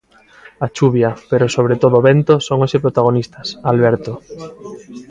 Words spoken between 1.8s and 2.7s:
todo o vento, son